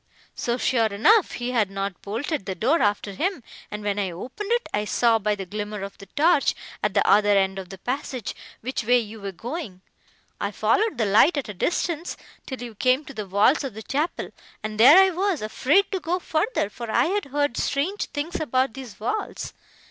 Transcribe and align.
So, 0.33 0.57
sure 0.57 0.87
enough, 0.87 1.33
he 1.33 1.51
had 1.51 1.69
not 1.69 2.01
bolted 2.01 2.47
the 2.47 2.55
door 2.55 2.81
after 2.81 3.11
him, 3.13 3.43
and, 3.69 3.83
when 3.83 3.99
I 3.99 4.09
opened 4.09 4.51
it, 4.51 4.67
I 4.73 4.83
saw, 4.83 5.19
by 5.19 5.35
the 5.35 5.45
glimmer 5.45 5.83
of 5.83 5.99
the 5.99 6.07
torch, 6.07 6.55
at 6.81 6.95
the 6.95 7.07
other 7.07 7.37
end 7.37 7.59
of 7.59 7.69
the 7.69 7.77
passage, 7.77 8.35
which 8.61 8.83
way 8.83 8.97
you 8.97 9.21
were 9.21 9.31
going. 9.31 9.81
I 10.39 10.49
followed 10.53 10.97
the 10.97 11.05
light, 11.05 11.37
at 11.37 11.49
a 11.49 11.53
distance, 11.53 12.17
till 12.47 12.63
you 12.63 12.73
came 12.73 13.05
to 13.05 13.13
the 13.13 13.27
vaults 13.27 13.63
of 13.63 13.75
the 13.75 13.83
chapel, 13.83 14.31
and 14.63 14.79
there 14.79 14.97
I 14.97 15.11
was 15.11 15.39
afraid 15.43 15.91
to 15.91 15.99
go 15.99 16.17
further, 16.17 16.71
for 16.71 16.89
I 16.89 17.05
had 17.05 17.25
heard 17.25 17.55
strange 17.55 18.05
things 18.05 18.39
about 18.39 18.73
these 18.73 18.95
vaults. 18.95 19.53